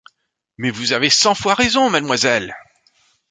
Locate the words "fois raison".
1.35-1.91